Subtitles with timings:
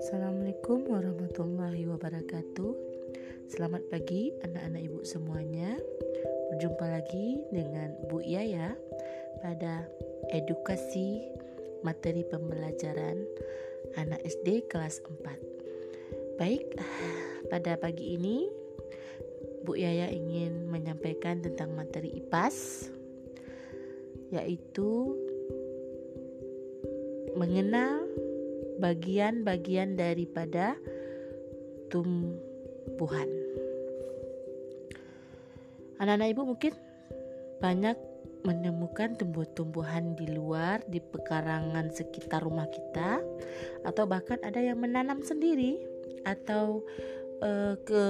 [0.00, 2.72] Assalamualaikum warahmatullahi wabarakatuh.
[3.52, 5.76] Selamat pagi anak-anak ibu semuanya.
[6.48, 8.72] Berjumpa lagi dengan Bu Yaya
[9.44, 9.84] pada
[10.32, 11.20] edukasi
[11.84, 13.20] materi pembelajaran
[14.00, 16.40] anak SD kelas 4.
[16.40, 16.64] Baik,
[17.52, 18.48] pada pagi ini
[19.68, 22.88] Bu Yaya ingin menyampaikan tentang materi IPAS
[24.30, 25.14] yaitu
[27.34, 28.06] mengenal
[28.80, 30.74] bagian-bagian daripada
[31.92, 33.28] tumbuhan.
[36.00, 36.72] Anak-anak ibu mungkin
[37.60, 37.98] banyak
[38.40, 43.20] menemukan tumbuh-tumbuhan di luar di pekarangan sekitar rumah kita
[43.84, 45.76] atau bahkan ada yang menanam sendiri
[46.24, 46.80] atau
[47.44, 48.04] uh, ke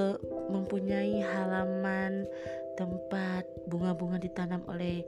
[0.55, 2.31] mempunyai halaman
[2.79, 5.03] tempat bunga-bunga ditanam oleh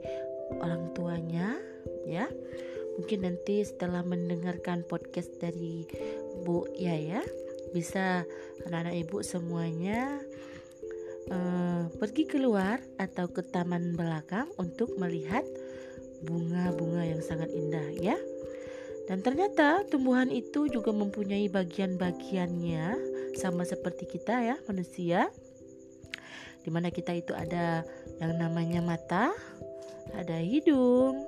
[0.59, 1.55] orang tuanya
[2.07, 2.27] ya.
[2.99, 5.87] Mungkin nanti setelah mendengarkan podcast dari
[6.45, 7.25] Bu Yaya
[7.73, 8.21] bisa
[8.69, 10.21] anak-anak ibu semuanya
[11.33, 15.41] uh, pergi keluar atau ke taman belakang untuk melihat
[16.21, 18.17] bunga-bunga yang sangat indah ya.
[19.03, 22.95] Dan ternyata tumbuhan itu juga mempunyai bagian-bagiannya
[23.35, 25.27] sama seperti kita ya manusia
[26.63, 27.83] di mana kita itu ada
[28.23, 29.35] yang namanya mata
[30.15, 31.23] ada hidung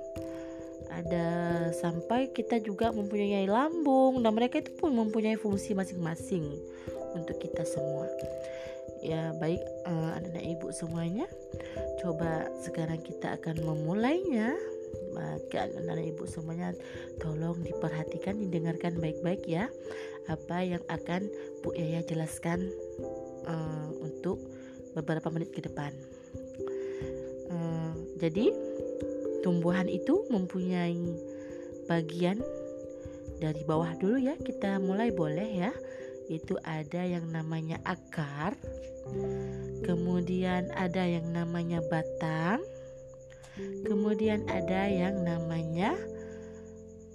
[0.92, 1.26] ada
[1.76, 6.46] sampai kita juga mempunyai lambung dan mereka itu pun mempunyai fungsi masing-masing
[7.12, 8.06] untuk kita semua.
[9.04, 11.26] Ya baik uh, anak-anak ibu semuanya
[12.00, 14.54] coba sekarang kita akan memulainya.
[15.12, 16.72] Maka anak-anak ibu semuanya
[17.20, 19.68] tolong diperhatikan didengarkan baik-baik ya
[20.26, 21.30] apa yang akan
[21.62, 22.68] Bu Yaya jelaskan
[23.46, 24.42] uh, untuk
[24.96, 25.92] beberapa menit ke depan.
[27.52, 28.48] Uh, jadi
[29.44, 30.96] tumbuhan itu mempunyai
[31.84, 32.40] bagian
[33.36, 34.34] dari bawah dulu ya.
[34.40, 35.72] Kita mulai boleh ya.
[36.32, 38.56] Itu ada yang namanya akar
[39.86, 42.58] kemudian ada yang namanya batang
[43.86, 45.94] kemudian ada yang namanya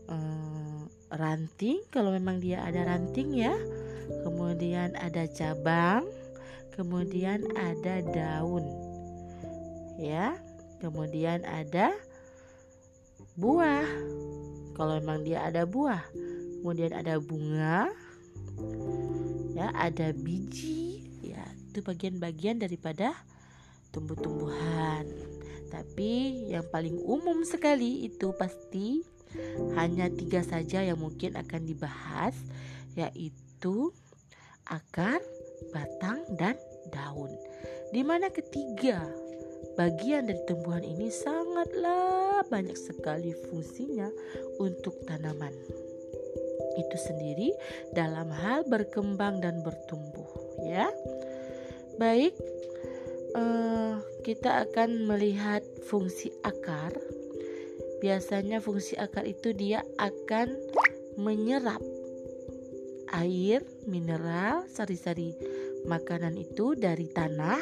[0.08, 1.84] uh, ranting.
[1.92, 3.52] Kalau memang dia ada ranting ya
[4.24, 6.08] kemudian ada cabang
[6.76, 8.66] kemudian ada daun.
[10.02, 10.38] Ya
[10.82, 11.94] kemudian ada
[13.38, 13.86] buah.
[14.76, 16.02] Kalau memang dia ada buah
[16.62, 17.90] kemudian ada bunga.
[19.58, 21.10] Ya ada biji.
[21.26, 23.18] Ya itu bagian-bagian daripada
[23.90, 25.10] tumbuh-tumbuhan.
[25.74, 29.02] Tapi yang paling umum sekali itu pasti
[29.80, 32.36] hanya tiga saja yang mungkin akan dibahas
[33.00, 33.96] yaitu
[34.68, 35.24] akar,
[35.72, 36.60] batang, dan
[36.92, 37.32] daun.
[37.92, 39.04] Di mana ketiga
[39.76, 44.08] bagian dari tumbuhan ini sangatlah banyak sekali fungsinya
[44.60, 45.56] untuk tanaman.
[46.80, 47.52] Itu sendiri
[47.92, 50.28] dalam hal berkembang dan bertumbuh
[50.64, 50.88] ya.
[52.00, 52.36] Baik
[53.36, 56.96] uh, kita akan melihat fungsi akar.
[58.02, 60.58] Biasanya fungsi akar itu dia akan
[61.22, 61.84] menyerap
[63.12, 65.36] air mineral sari-sari
[65.88, 67.62] makanan itu dari tanah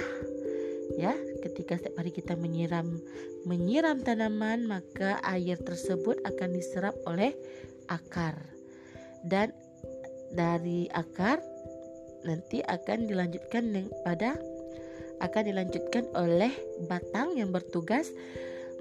[1.00, 1.13] ya.
[1.40, 3.00] Ketika setiap hari kita menyiram
[3.47, 7.31] menyiram tanaman maka air tersebut akan diserap oleh
[7.88, 8.35] akar.
[9.24, 9.52] Dan
[10.35, 11.40] dari akar
[12.24, 14.36] nanti akan dilanjutkan pada
[15.19, 16.51] akan dilanjutkan oleh
[16.88, 18.12] batang yang bertugas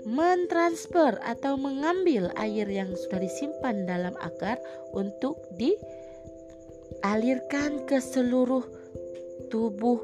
[0.07, 4.63] mentransfer atau mengambil air yang sudah disimpan dalam akar
[4.95, 5.43] untuk
[7.03, 8.63] dialirkan ke seluruh
[9.47, 10.03] tubuh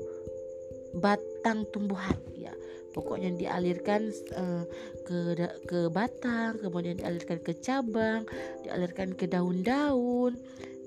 [0.94, 2.54] batang tumbuhan ya
[2.94, 4.62] pokoknya dialirkan uh,
[5.02, 5.34] ke
[5.66, 8.22] ke batang kemudian dialirkan ke cabang
[8.62, 10.38] dialirkan ke daun-daun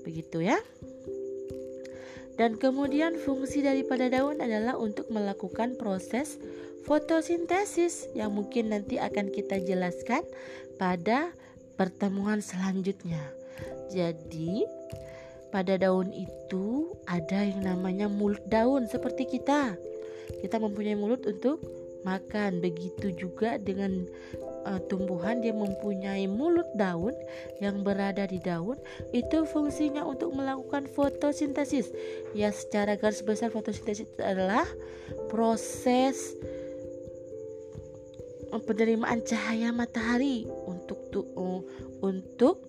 [0.08, 0.56] begitu ya
[2.40, 6.38] dan kemudian fungsi daripada daun adalah untuk melakukan proses
[6.86, 10.22] fotosintesis yang mungkin nanti akan kita jelaskan
[10.78, 11.34] pada
[11.74, 13.20] pertemuan selanjutnya.
[13.90, 14.64] Jadi,
[15.48, 19.76] pada daun itu ada yang namanya mulut daun seperti kita
[20.44, 21.64] kita mempunyai mulut untuk
[22.06, 22.62] makan.
[22.62, 24.06] Begitu juga dengan
[24.68, 27.14] uh, tumbuhan dia mempunyai mulut daun
[27.58, 28.78] yang berada di daun
[29.10, 31.90] itu fungsinya untuk melakukan fotosintesis.
[32.36, 34.66] Ya secara garis besar fotosintesis adalah
[35.32, 36.36] proses
[38.48, 41.60] penerimaan cahaya matahari untuk tu, uh,
[42.00, 42.64] untuk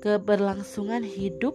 [0.00, 1.52] keberlangsungan hidup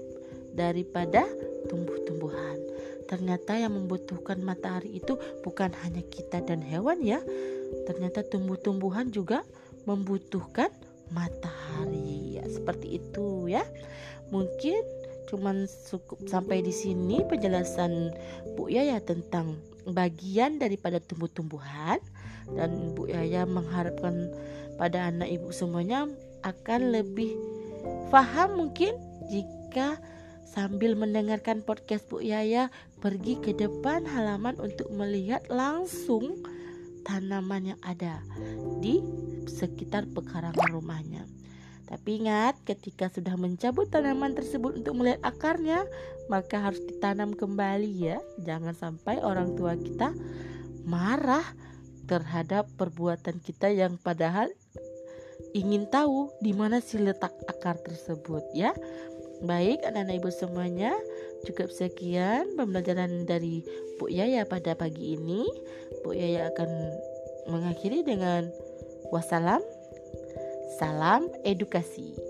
[0.56, 1.28] daripada
[1.68, 2.57] tumbuh-tumbuhan.
[3.06, 7.22] Ternyata yang membutuhkan matahari itu bukan hanya kita dan hewan ya.
[7.86, 9.46] Ternyata tumbuh-tumbuhan juga
[9.86, 10.74] membutuhkan
[11.13, 12.42] matahari.
[12.42, 13.62] Ya, seperti itu ya.
[14.34, 14.81] Mungkin
[15.30, 18.13] cuman cukup sampai di sini penjelasan
[18.58, 22.01] Bu Yaya tentang bagian daripada tumbuh-tumbuhan
[22.54, 24.34] dan Bu Yaya mengharapkan
[24.78, 26.10] pada anak ibu semuanya
[26.46, 27.34] akan lebih
[28.13, 28.94] paham mungkin
[29.30, 29.98] jika
[30.46, 32.70] sambil mendengarkan podcast Bu Yaya
[33.02, 36.40] pergi ke depan halaman untuk melihat langsung
[37.06, 38.22] tanaman yang ada
[38.82, 39.02] di
[39.46, 41.26] sekitar pekarangan rumahnya.
[41.86, 45.86] Tapi ingat, ketika sudah mencabut tanaman tersebut untuk melihat akarnya,
[46.34, 48.18] maka harus ditanam kembali ya.
[48.42, 50.10] Jangan sampai orang tua kita
[50.82, 51.46] marah
[52.10, 54.50] terhadap perbuatan kita yang padahal
[55.54, 58.74] ingin tahu di mana sih letak akar tersebut ya.
[59.44, 60.96] Baik anak-anak ibu semuanya,
[61.44, 63.66] cukup sekian pembelajaran dari
[64.00, 65.44] Bu Yaya pada pagi ini.
[66.08, 66.70] Bu Yaya akan
[67.52, 68.48] mengakhiri dengan
[69.12, 69.60] wassalam
[70.76, 72.25] Salam edukasi.